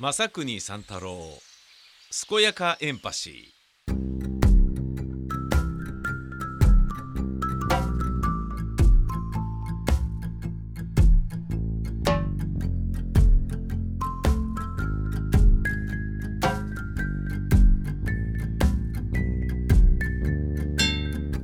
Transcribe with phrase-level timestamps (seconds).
[0.00, 1.18] 正国三太郎
[2.28, 3.58] 健やかエンパシー。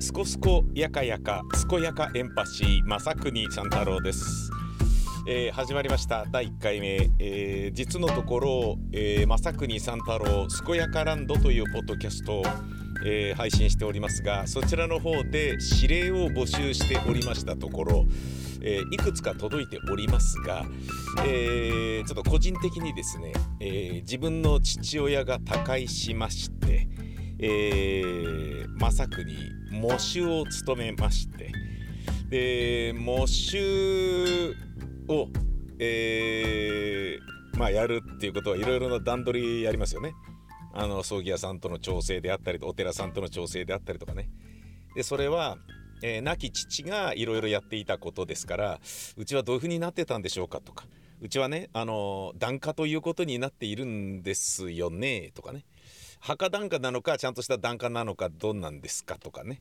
[0.00, 4.48] すこすこやかやか健やかエンパシー正国三太郎です、
[5.26, 6.26] えー始まりました。
[6.30, 12.42] 第1回目、えー実のところ、えー、正国三太郎健やかランドというポッドキャストを、
[13.06, 18.06] えー配信しておりますがそちらの方で指令を募集しておりましたところ、
[18.60, 20.66] えーいくつか届いておりますが、
[21.24, 26.86] えーちょっと個人的にですね、えー自分の父親が他界しまして、
[27.38, 29.24] えー、正国
[29.70, 31.50] 喪主を務めまして
[32.28, 34.54] で喪主
[35.08, 35.28] を、
[35.78, 40.14] えーまあ、やるっていうことはいろいろな段取りやりますよね。
[40.72, 44.28] あの葬儀屋さんとの調整であったりお寺さんとの調整であったりとかね。
[44.94, 45.56] でそれは、
[46.02, 48.80] えー亡き父がいろいろやっていたことですから
[49.16, 50.86] うちはどういうふうになってたんでしょうかとか
[51.20, 55.64] うちはねあの檀家ということになっているんですよねとかね
[56.20, 59.60] 墓檀家なのかちゃんとした檀家なのかどうなんですかとかね、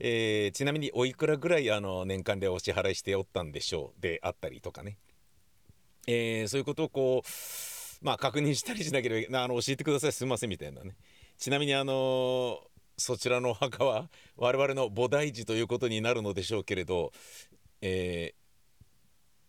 [0.00, 4.98] えーちなみにおいくらぐらいあの年間でお支払いしておったんでしょうであったりとかね、
[6.06, 10.12] えーそういうことをこうまあ確認したりしなければあの教えてください。
[10.12, 10.96] すいませんみたいなね。
[11.36, 12.60] ちなみにあの
[12.96, 17.12] そちらのお墓は我々の菩提寺ということになるのでしょうけれど、
[17.80, 18.38] えー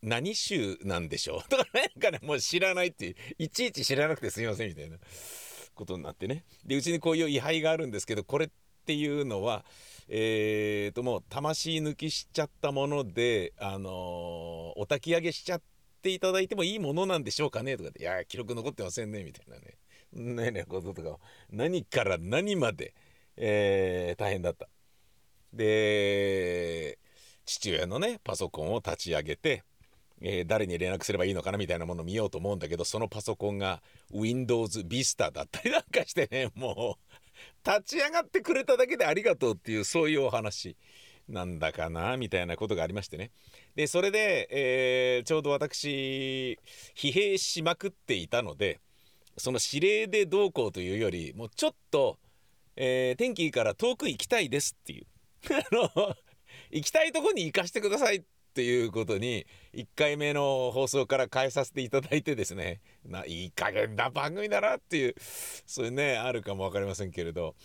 [0.02, 1.48] 何宗なんでしょう？
[1.50, 4.98] とかなんかねもう知らないっていういちいち知らなくてすいませんみたいな
[5.76, 6.46] ことになってね。
[6.66, 8.50] でうちにこういう位牌があるんですけどこれっ
[8.86, 9.66] ていうのは
[10.12, 13.92] えー、ともう魂抜きしちゃったものであのー
[14.82, 15.62] お焚き上げしちゃっ
[16.02, 19.78] ていただいてもいいものなんでしょうかねとかで「いや記録残ってませんね」みたいなね
[20.12, 21.20] ねえねえこととか
[21.52, 22.96] 何から何まで、
[23.38, 24.68] えー大変だった。
[25.54, 26.98] で
[27.46, 29.64] 父親のねパソコンを立ち上げて、
[30.22, 33.82] えー誰に連絡すればいいのかなみたいなものを見ようと思うんだけどそのパソコンが
[34.12, 37.16] Windows Vista だったりなんかしてねもう
[37.66, 40.76] 立ち上がってくれただけでありがとうっていうそういうお話
[41.28, 43.32] なんだかなみたいなことがありましてね。
[43.76, 46.58] でそれで、えーちょうど私
[46.96, 48.80] 疲弊しまくっていたので
[49.38, 52.18] その指令でどうこうというよりもうちょっと、
[52.76, 55.06] えー天気いいから遠く行きたいですっていう。
[55.56, 56.16] あの
[56.72, 58.26] 行きたいとこに行かせてくださいって
[58.62, 62.82] いうことに1回目の放送から変えさせていただいてですね。
[63.06, 65.16] ないい加減な番組だなっていう
[65.66, 67.56] そういうねあるかも分かりませんけれど、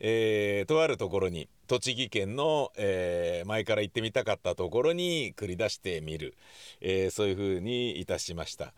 [0.00, 6.34] えーとあるところに栃木県の、えー前から行ってみたかったところに繰り出してみる、
[6.80, 8.74] えーそういうふうにいたしました。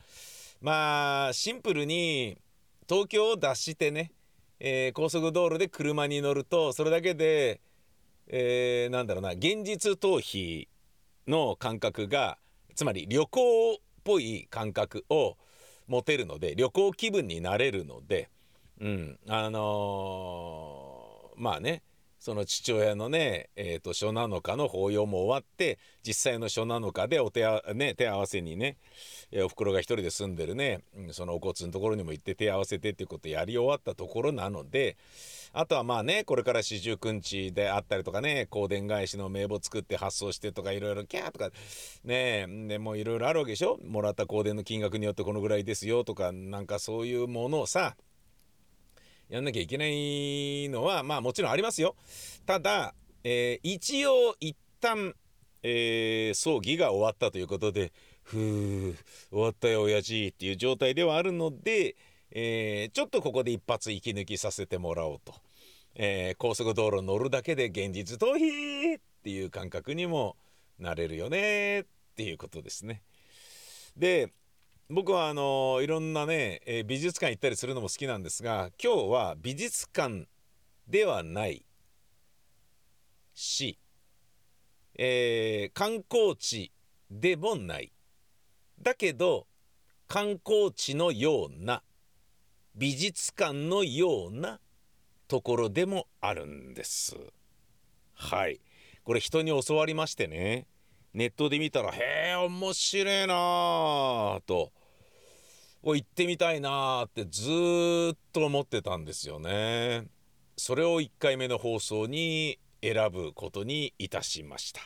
[0.60, 2.38] まあシンプルに
[2.88, 4.12] 東京を脱してね、
[4.60, 7.60] えー高速道路で車に乗るとそれだけで、
[8.28, 10.68] えーなんだろうな現実逃避
[11.26, 12.38] の感覚が
[12.74, 15.36] つまり旅行っぽい感覚を
[15.86, 18.28] 持てるので旅行気分になれるので、
[18.80, 21.82] うん、あのーまあね
[22.18, 27.44] その父親のね、えー、と初七日の法要も終わって実際の初七日でお手、
[27.74, 28.76] ね、手合わせにね、
[29.30, 34.96] えーおふくろが一人で住んでるね、うんそのお骨のところにも行って手合わせてっていうことをやり終わったところなので
[35.52, 41.50] あとはまあねこれから四十九日であったりとかね香典返しの名簿作って発送してとかいろいろキャーとか
[42.04, 43.78] ねでもいろいろあるわけでしょ？
[43.84, 47.96] もらった香典の金額によってこのぐらいですよとかなんかそういうものをさ
[49.28, 51.96] やんなきゃいけないのはまあもちろんありますよ。
[52.46, 52.94] ただ、
[53.24, 55.14] えー一応一旦、
[55.62, 57.92] えー葬儀が終わったということで
[58.22, 58.96] 「ふう
[59.30, 61.96] 終わったよ親父」っていう状態ではあるので、
[62.30, 65.34] えーちょっとここで一発息抜きさせてもらおうと、
[65.96, 70.36] えー高速道路乗るだけで現実逃避っていう感覚にも
[70.78, 71.84] なれるよねっ
[72.16, 73.02] ていうことですね。
[73.96, 74.30] で
[74.88, 80.28] 僕はあのいろんなね、美術館行ったりするのも好きなんですが今日は美術館
[80.86, 81.66] ではない
[83.34, 83.80] し、
[84.96, 86.70] えー観光地
[87.10, 87.92] でもない。
[88.80, 89.48] だけど
[90.06, 91.82] 観光地のような
[92.76, 94.60] 美術館のような
[95.26, 97.16] ところでもあるんです。
[98.14, 98.60] はい。
[99.02, 100.68] これ人に教わりましてね。
[101.16, 103.34] ネットで見たら「へえ面白いな
[104.36, 104.70] あ」と
[105.82, 110.08] 「お行ってみたいなあ」ってずっと思ってたんですよね。
[110.58, 114.82] それを1回目の放送に選ぶことにいたしました。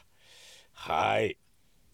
[0.72, 1.36] はい。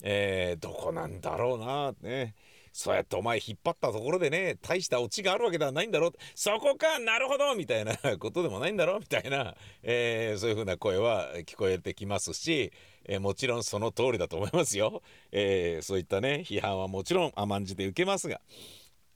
[0.02, 2.34] えー、どこなんだろうなね
[2.74, 12.70] そうやってお前引っ張ったところでね大したオチがあるわけではないんだろうそこかなるほどみたいなことでもないんだろうみたいな、えー、そういうふうな声は聞こえてきますし、
[13.08, 18.40] えー、もちろんその通りだと思いますよ、えー、そういったね批判はもちろん甘んじて受けますが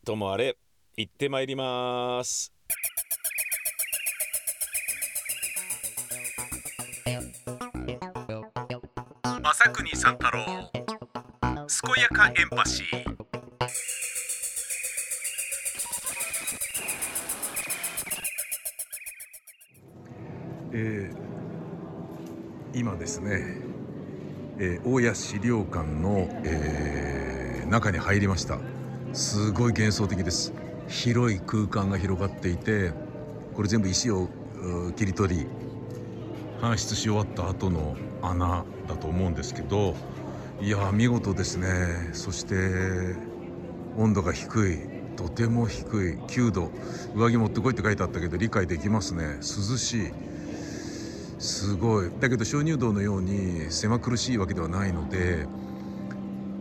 [0.05, 0.57] ともあれ
[0.97, 2.53] 行ってまいります。
[9.43, 10.71] 朝国三太郎
[11.67, 13.21] 健やかエンパシー
[20.73, 23.70] えー、今ですね、
[24.63, 28.59] えー、大谷資料館の、えー、中に入りました。
[29.15, 30.53] すごい幻想的です。
[30.87, 32.93] 広い空間が広がっていて
[33.55, 34.29] これ全部石を
[34.97, 35.47] 切り取り
[36.61, 39.95] 搬出し終わった後の穴だと思うんですけど
[40.61, 42.11] いや見事ですね。
[42.13, 42.55] そして
[43.97, 44.79] 温度が低い。
[45.17, 46.19] とても低い。
[46.29, 46.71] 9度。
[47.15, 49.37] 上着持ってこいって書いてあったけど理解できますね。
[49.41, 49.43] 涼
[49.79, 50.13] しい。
[51.41, 52.11] すごい。
[52.21, 55.47] だけど鍾乳洞のように狭苦しいわけではないので、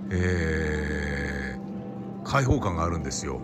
[0.09, 3.41] えー、開放感があるんですよ。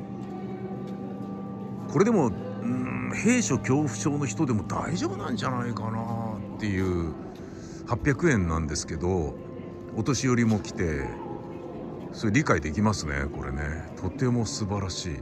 [1.92, 7.14] これでもうん兵所恐怖症の人でも大丈夫なんじゃないかなっていう
[7.86, 9.36] 800円なんですけど
[9.96, 11.06] お年寄りも来て
[12.14, 13.90] それ理解できますねこれね。
[13.98, 15.18] とても素晴らしい。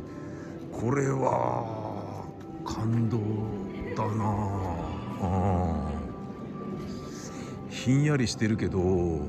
[0.72, 2.26] これは
[2.66, 3.18] 感動
[3.96, 4.24] だな
[5.22, 5.93] あ
[7.84, 9.28] ひんやりしてるけどうん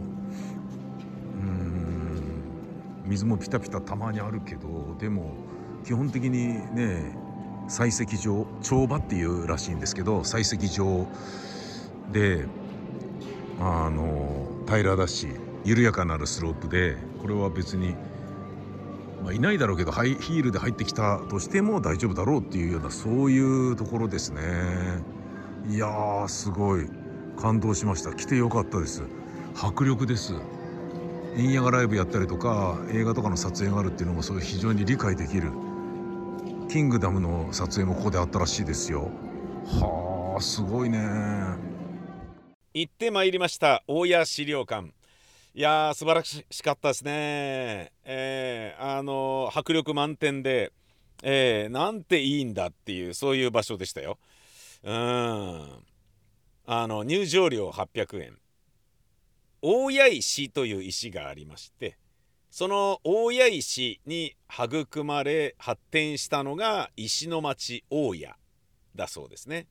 [3.05, 5.35] 水もピタピタたまにあるけどでも
[5.85, 7.19] 基本的にね
[7.69, 11.09] 採石場帳場っていうらしいんですけど採石場
[12.13, 12.47] で
[13.59, 15.27] あの平らだし
[15.65, 17.97] 緩やかなるスロープでこれは別に、
[19.25, 24.43] まあ、いないだろうけどハイヒールで入ってきたとしても大丈夫だろうっていうようなそういうところですね。
[25.67, 27.04] いやーすごい。
[27.37, 28.13] 感動しました。
[28.15, 29.03] 来てよかったです。
[29.55, 30.35] 迫力です。
[31.37, 35.51] 円野がライブやったりとか映画とかの撮影があるっていうのもそれ非常に理解できる。
[36.69, 39.11] キングダムの撮影もここであったらしいですよ。
[39.81, 40.99] はあすごいね。
[42.73, 43.83] 行ってまいりました。
[43.87, 44.93] 大谷資料館。
[45.55, 47.93] いやー素晴らしかったですね。
[48.05, 50.73] えー、あのー、迫力満点で
[51.27, 54.19] えー、なんていいんだっていうそういう場所でしたよ。
[54.83, 55.85] うん
[56.67, 58.39] あの入場料800円
[59.61, 61.99] 大谷石という石がありまして
[62.51, 68.29] その大谷石に育まれ発展したのが石の町大谷
[68.95, 69.67] だそうですね。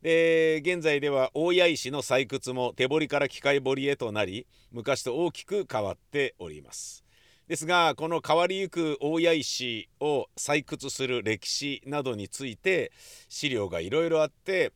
[0.00, 7.04] で現在では大谷石の採掘も手掘りから機械掘りへとなり昔と大きく変わっております。
[7.46, 12.90] ですがこの変わりゆく大谷石を採掘する歴史などについて
[13.28, 14.72] 資料がいろいろあって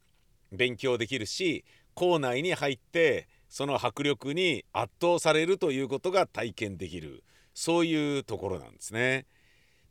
[0.53, 1.65] 勉強できるし
[1.95, 7.23] 校内に入ってその迫力に圧倒されるということが体験できる
[7.55, 9.27] そういうところなんですね。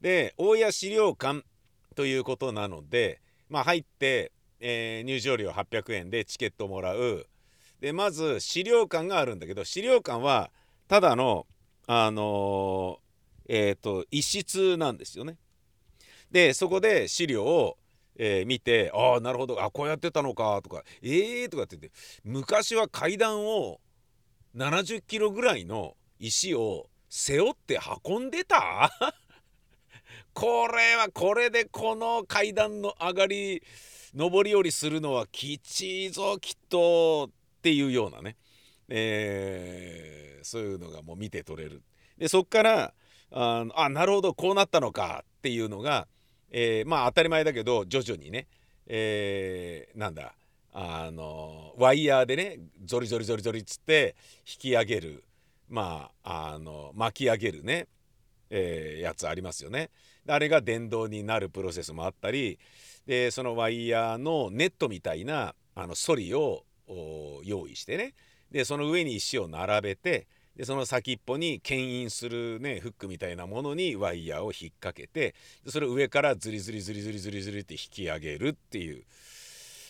[0.01, 1.43] で大谷資料館
[1.95, 7.27] ということなので、まあ、入って、えー、入場料800円でチケットもらう
[7.81, 10.49] でまず資料館があるんだけど資料館は
[10.87, 11.45] ただの
[11.87, 15.37] あのー、えっ、ー、と一室なんですよね。
[16.31, 17.77] でそこで資料を
[18.15, 19.63] えー、見てああなるほど。
[19.63, 23.79] あこうやってたのかとかええー、とかって言って昔は階段を
[24.55, 28.91] 70キロぐらいの石を背負って運んでた？
[30.33, 33.63] これはこれでこの階段の上がり
[34.13, 38.37] 上り下りするのはきちいぞきっとっていうようなね、
[38.87, 41.81] えー、そういうのがもう見て取れる。
[42.17, 42.93] でそっから
[43.31, 44.33] ああなるほど。
[44.33, 46.07] こうなったのかっていうのが
[46.51, 48.47] えー、まあ当たり前だけど徐々にね、
[48.87, 50.33] えー、なんだ。
[50.73, 55.23] あのワイヤーでねゾリゾリゾリゾリっつって引き上げる。
[55.69, 57.87] まああの巻き上げるね、
[58.49, 59.89] えー、やつありますよね。
[60.27, 62.59] あれが電動になるプロセスもあったり
[63.05, 66.63] でそのワイヤーのネットみたいなあのソリを
[67.43, 68.13] 用意してね。
[68.51, 75.33] でその上に石を並べてでその先っぽに牽引するねフックみたいなものにワイヤーを引っ掛けて
[75.67, 79.03] それを上からズリズリズリズリズリズリって引き上げるっていう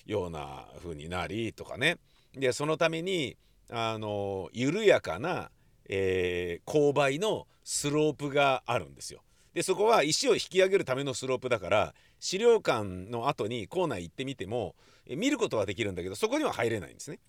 [0.05, 1.97] ような風になりとかね
[2.33, 3.37] でそのために
[3.69, 5.49] あの緩やかな、
[5.89, 9.21] えー、勾配のスロープがあるんですよ。
[9.53, 14.75] でそこは石を引き上げるためのスロープだから資料館の後に校内行ってみても
[15.07, 17.19] 見ることはできるんだけどそこには入れないんですね。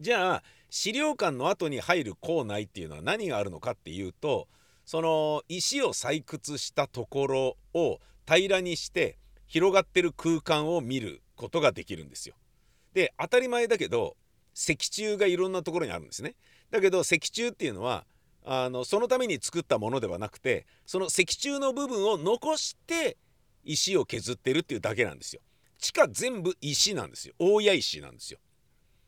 [0.00, 0.42] じゃあ
[0.76, 4.48] 資料館の後に入る構内っていうのは何があるのかっていうと
[4.84, 9.16] その石を採掘したところを平らにして
[9.46, 12.34] 広がってる空間を見ることができるんですよ。
[12.92, 14.16] で当たり前だけど
[14.52, 16.34] 石柱がいろんなところにあるんですね。
[16.72, 18.04] だけど石柱っていうのは
[18.44, 23.16] あのそのために作ったものではなくてその石柱の部分を残して
[23.62, 25.40] 石を削ってるっていうだけなんですよ。
[25.78, 28.40] 地下全部石なんですよ大谷石なんですよ。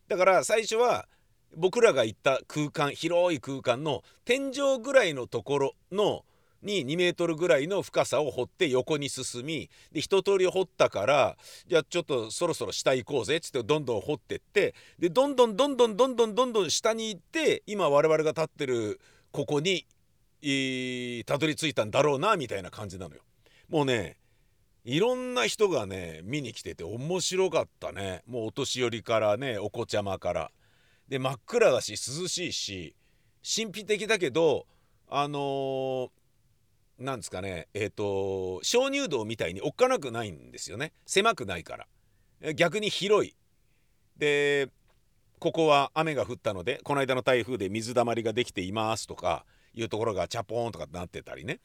[0.06, 1.08] だから最初は
[1.56, 6.24] 僕らが行った空間広い空間の天井ぐらいのところの
[6.62, 11.36] に2メートルぐらいの深さを掘って横に進みで一通り掘ったから
[11.66, 19.00] じゃあちょっとそろそろ下行こうぜっつってどんどん掘ってってでどんどんどんどんどんどんどんどん下に行って今我々が立ってる
[19.32, 19.86] ここに
[21.24, 23.22] たどり着いたんだろうなみたいな感じなのよ。
[23.68, 24.16] もうね
[24.84, 30.50] いろんな人がね見に来てて面白かったねもうお年寄りからねお子ちゃまから。
[31.08, 32.96] で真っ暗だし涼しいし
[33.42, 34.66] 神秘的だけど
[35.08, 36.08] あのー、
[36.98, 40.92] なんですかねえっ、ー、と鍾乳洞みたいにおっかなくないんですよね。
[41.06, 42.52] 狭くないから。
[42.54, 43.36] 逆に広い。
[44.16, 44.68] で
[45.38, 49.44] ここは雨が降ったのでこの間の台風で水だまりができていますとか
[49.74, 51.60] いうところがチャポーンとかなってたりね。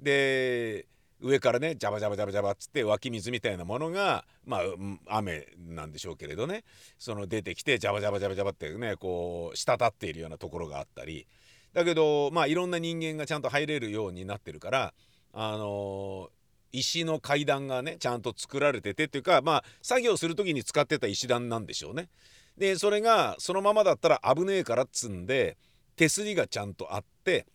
[0.00, 0.86] で
[1.22, 4.62] 上からねジャバジャバジャバジャバっつって湧き水みたいなものがまあ
[5.06, 6.64] 雨なんでしょうけれどね
[6.98, 11.26] その出てきてジャバジャバジャバジャバってねこう滴っているようなところがあったり
[11.72, 14.94] だけどまあいろんな人間がちゃんと入れるようになってるから
[15.32, 16.28] あの
[16.72, 22.08] 石の階段がねちゃんと作られててっていうかまあ作業する時に使ってた石段なんでしょうね。
[22.56, 25.56] でそれがそのままだったら危ねえからっつんで
[25.96, 27.46] 手すりがちゃんとあって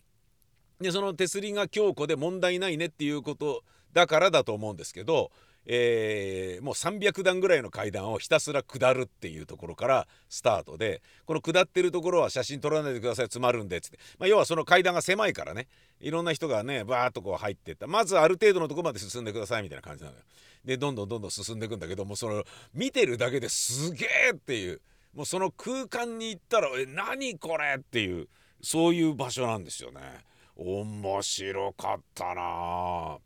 [0.80, 5.30] でその手すりが強固で問題ないねっていうことだからだと思うんですけど、
[5.66, 15.66] えー、もう300段ぐらいの階段をひたすら下るっていうところからスタートでこの下ってるところは写真撮らないでください詰まるんでっつって、まあ、要はその階段が狭いからね
[16.00, 20.22] いろんな人がねバーッとこう入ってったまずある程度のとこまで進んでくださいみたいな感じなのよ。
[20.64, 22.44] でどんどんどんどん進んでいくんだけどもその
[22.74, 24.80] 見てるだけですげえっていう
[25.14, 28.28] もうその空間に行ったら「え何これ!」っていう
[28.62, 30.00] そういう場所なんですよね。
[30.58, 33.18] 面白かったな。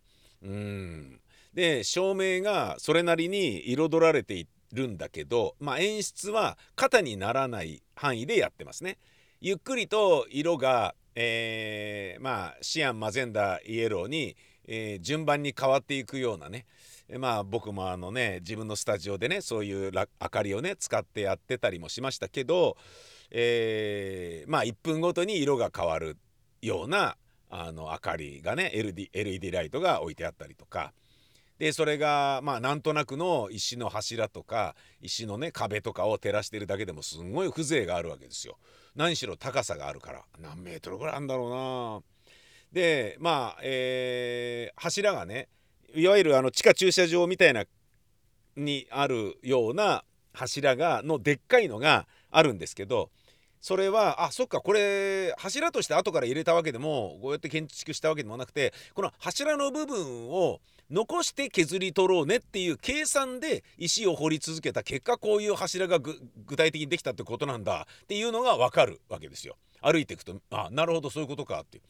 [0.42, 1.20] うん。
[1.54, 8.98] で照明がそれなりに彩られているんだけど、まあ、演出は肩にならない範囲でやってますね。
[9.40, 14.36] ゆっくりと色が、えー、まあシアンマゼンダイエローに、
[14.66, 16.66] えー、順番に変わっていくようなね。
[17.18, 22.76] まあ僕もあのね自分のスタジオでねそういう明かりをね使ってやってたりもしましたけど、
[23.30, 26.16] えー、まあ1分ごとに色が変わる
[26.62, 27.16] ような
[27.54, 30.94] あの明かりがね LED, LED ライトが置いてあったりとか
[31.58, 38.56] でそれがまあなんとなくの石の柱とか石のね壁とかを照らしてるだけでもすんごい風情があるわけですよ。
[38.96, 42.00] 何しろ高さがあるから何メートルぐらいあるんだろうな。
[42.72, 45.48] でまあ、えー、柱がね
[45.94, 47.64] いわゆるあの地下駐車場みたいな
[48.56, 53.10] にあるような柱がのでっかいのがあるんですけど
[53.62, 66.18] それはあそっかこれ柱として後から入れたわけでもこうやって建築したわけでもなくてこの柱の部分を残して削り取ろうねっていう計算で石を掘り続けた結果こういう柱が具
[66.56, 69.56] 体的にできたってことなんだっていうのが分かるわけですよ。
[69.80, 71.80] 歩いていくとあなるほどそういうことかって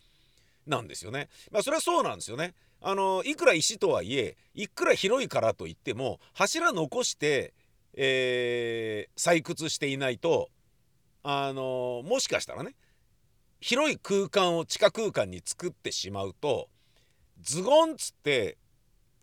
[0.66, 1.30] なんですよね。
[1.50, 2.52] まあそれはそうなんですよね。
[2.82, 7.54] あのいくら石とはいえいくら広いからといっても柱残して、
[7.94, 10.50] えー、採掘していないと
[11.22, 12.74] あのもしかしたらね
[13.60, 16.68] 広い空間を地下空間に作ってしまうと
[17.40, 18.58] ズゴンっつって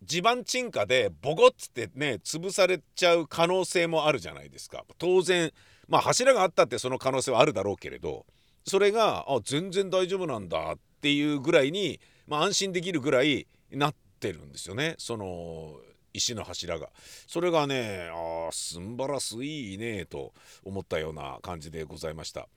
[0.02, 4.84] 地盤沈下でボコッつってね潰されちゃう可能性もあるじゃないですか。
[4.98, 5.52] 当然
[5.88, 8.24] まあ柱があったってその可能性はあるだろうけれど
[8.64, 14.94] それがあ全然大丈夫なんだっていうぐらいに、まあ、安心できるぐらいなってるんですよね。
[14.98, 15.80] その
[16.12, 16.90] 石の柱が。
[17.26, 20.32] それがねああすんばらすいいねと
[20.64, 22.48] 思ったような感じでございました。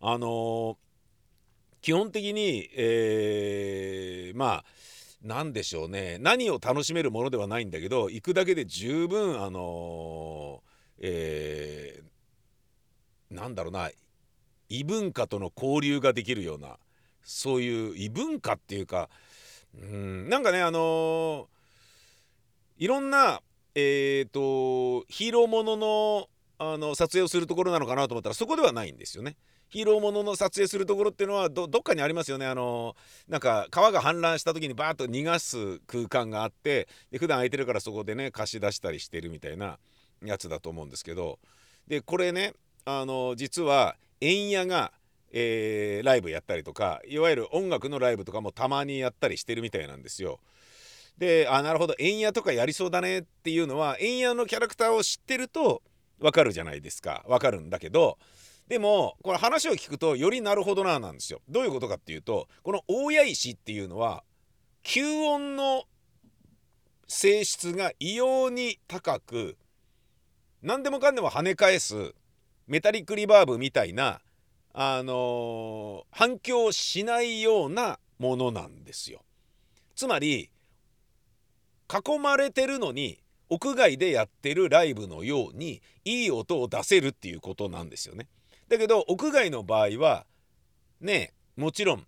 [0.00, 0.76] あのー、
[1.80, 4.64] 基本的に、えー、まあ
[5.22, 6.18] 何でしょうね。
[6.20, 13.90] 何を楽しめるものではないんだけど行くだけで十分あのー、えー、なんだろうな。
[14.70, 16.76] 異文化との交流ができるような
[17.22, 19.08] そういう異文化っていうか
[19.74, 21.57] うんなんかねあのー
[22.78, 23.42] いろんな、
[23.74, 26.28] えーと、ヒーローものの
[26.60, 29.36] あの撮影をするところなのかなと思ったらそこではないんですよね。
[29.68, 32.96] ヒーローものの撮影するところっていうのはどっかにありますよねあの
[33.28, 39.78] なんか川が氾濫した時にバーッと逃がす空間があってで普段空いてるからそこでね貸し出したりしてるみたいな
[40.24, 41.38] やつだと思うんですけど
[41.86, 42.54] でこれね
[42.86, 44.90] あの実は円屋が、
[45.32, 50.40] えーライブやったりとかいわゆる音楽のライブとかもたまにやったりしてるみたいなんですよ。
[51.18, 55.82] であなるほど円屋とかやりそうだねっていうのは円屋のキャラクターを知ってると
[56.20, 58.18] わかるじゃないですかわかるんだけど
[58.68, 61.40] でもこれ話を聞くとよりなるほどななんですよ。
[61.48, 64.22] どういうことかっていうとこの大谷石っていうのは
[64.84, 65.84] 吸音の
[67.06, 69.56] 性質が異様に高く
[70.62, 72.14] 何でもかんでも跳ね返す
[72.66, 74.20] メタリックリバーブみたいな、
[74.74, 79.22] あのー反響しないようなものなんですよ。
[79.94, 80.50] つまり
[81.88, 83.18] 囲まれてるのに
[83.48, 88.28] 屋外でやってるライブのようにいい音を出せるっていうことなんですよね。
[88.68, 90.26] だけど屋外の場合は
[91.00, 92.06] ねもちろん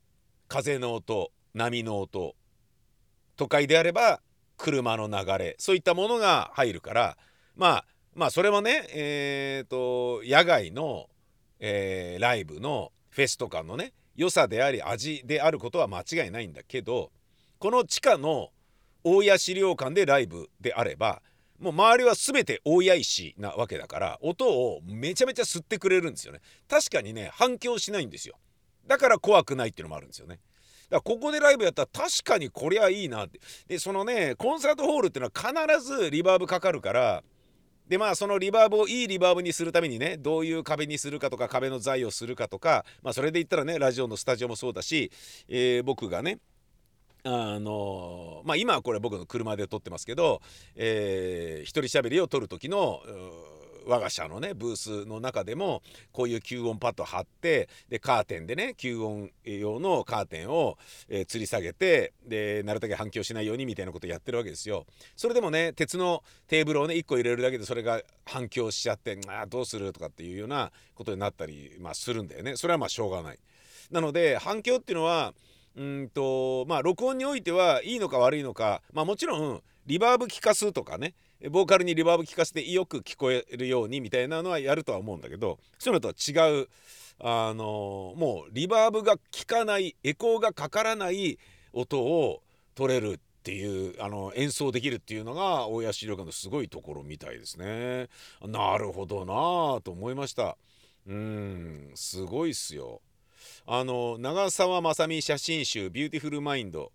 [0.49, 2.35] 風の音波の音
[3.37, 4.21] 都会であれば
[4.59, 7.17] 車の流れそういったものが入るから
[7.57, 7.85] まあ
[8.15, 11.09] まあそれはねえー、と野外の、
[11.59, 17.11] えーライブのフェスとかのね良さであり味であることは間違いないんだけど
[17.59, 18.51] この地下の
[19.05, 21.23] 大谷資料館でライブであれば
[21.59, 26.41] もう周りは全て大谷石なわけだから音をめちゃめちゃ吸ってくれるんですよね。
[26.69, 28.37] 確かにね反響しないんですよ。
[28.87, 30.41] だから怖くないっていうのもあるんですよね。
[30.89, 33.41] だからここでライブやったら確かにこりゃいいなって。
[33.69, 37.23] でそのねコンサートホールっていうのは必ずリバーブかかるから
[37.87, 45.11] でまあそのリバーブをいいリバーブにするためにねどういう壁にするかとか壁の材をするかとかまあそれで言ったらねラジオのスタジオもそうだし、
[45.49, 46.39] えー僕がね
[47.25, 50.41] あのまあ今はこれ僕の車で撮ってますけど、
[50.77, 53.01] えー一人喋りを撮る時の
[53.87, 64.87] 我が社のねブースの中でもこういう吸音パッド貼ってでカーテンでね吸音用のカーテンを、えー吊り下げてでなるだけ反響しないようにみたいなことやってるわけですよ。
[65.17, 72.57] それでもね鉄のテーブルをね1個入れるだけでそれが反響しちゃってあどうするとかっていうようなことになったり、まあ、するんだよね。
[72.57, 73.39] それはまあしょうがない。
[73.91, 75.35] なので反響っていうのは
[75.77, 81.15] うんとまあ録音においてはいいのか悪いのかまあもちろんリバーブ効かすとかね
[81.51, 86.69] ボーカルにリバーブ効かせてよく聞こえるようにみたいなのはやるとは思うんだけどそういうのとは違う
[87.23, 91.39] あのもうリバーブが効かないエコーがかからない
[91.73, 92.43] 音を
[92.75, 98.09] 取れるっていうあの演奏できるっていうのが大谷資料館のすごいところみたいですね。
[98.47, 100.57] なるほどなぁと思いました。
[101.07, 103.01] うんすごいっすよ。
[103.73, 106.91] あの長澤まさみ写真集「ビューティフルマインド」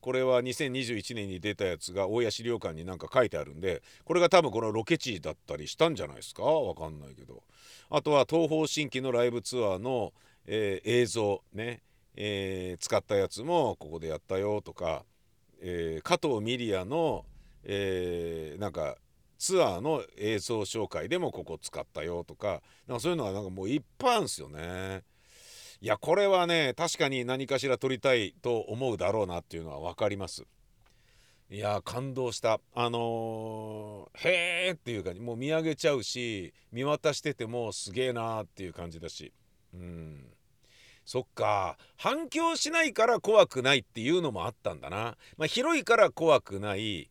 [0.00, 6.44] これは2021年に出たやつが大谷資料館になんか書いてあるんでこれが多分このロケ地だったりしたんじゃないですか？
[6.44, 7.42] わかんないけど。
[7.90, 10.12] あとは東方神起のライブツアーの、
[10.46, 11.82] えー映像ね、
[12.14, 15.04] えー使ったやつもここでやったよとか、
[15.60, 17.26] えー加藤ミリアの、
[17.64, 18.98] えなんか
[19.36, 25.02] ツアーの映像紹介でもここ使ったよとかなんかそういうのはなんかもういっぱいあるんですよね。
[25.84, 30.46] いやこれはね確かに何かしら撮りたいと思うだろうなっていうのは分かります。
[31.50, 32.58] いや感動した。
[32.74, 39.34] あのー、へーっていうかもう見上げちゃうし見渡しててもすげえなーっていう感じだし。
[39.74, 40.24] うん。
[41.04, 41.76] そっか。
[41.98, 47.10] 反響しないから怖くないっていうのもあったんだな、まあ、広いから怖くない、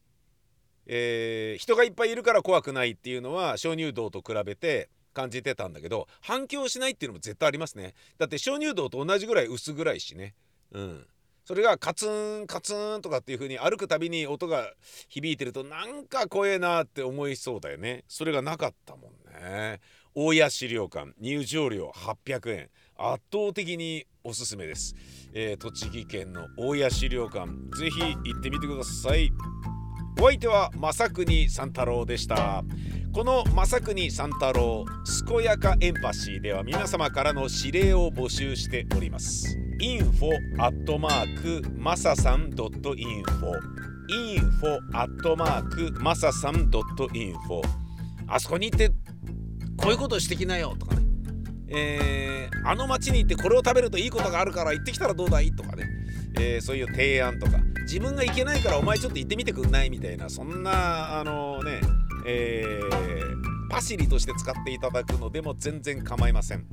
[0.88, 7.94] えー人がいっぱいいるから怖くないっていうのは鍾乳洞と比べて感じてたんだけど反響しないっていうのも絶対ありますね。
[8.18, 10.34] だって鍾乳洞と同じぐらい薄暗いしね。
[10.72, 11.08] うん。
[11.46, 14.72] それがカツンカツンとかっていう風に歩くたびに音が
[15.10, 18.06] 響いてるとなんか怖えなって思いそうだよね。
[18.08, 19.82] それがなかったもんね。
[20.16, 24.96] 大谷資料館入場料800円圧倒的におすすめです、
[25.34, 27.48] えー栃木県の大谷資料館
[27.78, 29.30] ぜひ行ってみてください。
[30.20, 32.64] お相手は正国三太郎でした。
[33.12, 34.86] この正国三太郎
[35.28, 39.58] 健やかエンパシーでは皆様からの指令を募集しております。
[39.82, 42.64] info アットマークマサさん .info
[44.10, 47.62] info アットマークマサさん .info
[48.28, 48.90] あそこに行って
[49.78, 51.04] こういうことしてきなよとかね。
[51.70, 55.90] えーあの町に行ってこれを食べるといいことがあるから行ってきたらどうだいとかね、
[56.40, 57.58] えーそういう提案とか。
[57.84, 59.90] 自分が行けないからお前ちょっと行ってみてくんない？
[59.90, 61.82] みたいなそんなあのね、
[62.26, 66.66] えーパシリとして使っていただくのでも全然構いません。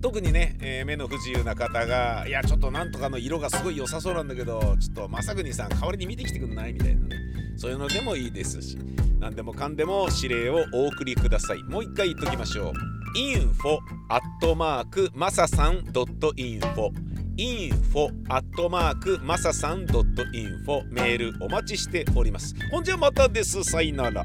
[0.00, 7.16] 特にね、えー目の不自由な方が「いやちょっとなんとかの色がすごい良さそうなんだけどちょっと正国さん代わりに見てきてくんない?」みたいなね
[7.56, 8.76] そういうのでもいいですし
[9.20, 12.72] 何でもかんでも指令をお送りくださいもう一回言っときましょう
[13.14, 16.90] info アットマークマサさん .info
[17.36, 22.54] info アットマークマサさん .info メールお待ちしております。
[22.70, 23.62] ほんじゃまたです。
[23.64, 24.22] さいなら。